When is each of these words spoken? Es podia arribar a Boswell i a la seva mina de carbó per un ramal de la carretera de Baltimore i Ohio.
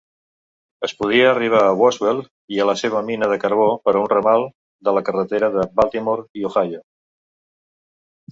Es 0.85 0.93
podia 1.01 1.25
arribar 1.31 1.59
a 1.65 1.73
Boswell 1.81 2.21
i 2.55 2.61
a 2.63 2.67
la 2.69 2.75
seva 2.83 3.03
mina 3.09 3.27
de 3.33 3.37
carbó 3.43 3.67
per 3.89 3.93
un 3.99 4.09
ramal 4.13 4.45
de 4.89 4.93
la 4.99 5.03
carretera 5.11 5.51
de 5.57 5.67
Baltimore 5.81 6.25
i 6.43 6.47
Ohio. 6.51 6.81